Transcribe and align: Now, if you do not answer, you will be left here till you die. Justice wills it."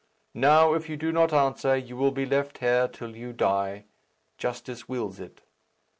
Now, 0.33 0.73
if 0.73 0.89
you 0.89 0.97
do 0.97 1.11
not 1.11 1.31
answer, 1.31 1.77
you 1.77 1.95
will 1.95 2.09
be 2.09 2.25
left 2.25 2.57
here 2.57 2.87
till 2.87 3.15
you 3.15 3.33
die. 3.33 3.85
Justice 4.39 4.89
wills 4.89 5.19
it." 5.19 5.41